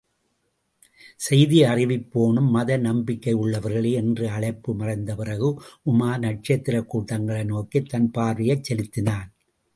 [1.19, 3.91] செய்தியறிவிப்போனும், மத நம்பிக்கையுள்ளவர்களே!
[3.93, 5.51] என்ற அழைப்பும் மறைந்த பிறகு,
[5.85, 9.31] உமார் நட்சத்திரக் கூட்டங்களை நோக்கித் தன் பார்வையைச் செலுத்தினான்.